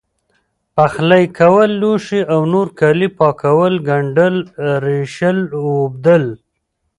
پخلی 0.75 1.23
کول 1.37 1.69
لوښي 1.81 2.19
او 2.33 2.41
نور 2.53 2.67
کالي 2.79 3.09
پاکول، 3.17 3.73
ګنډل، 3.87 4.35
رېشل، 4.83 5.39
ووبدل، 5.65 6.23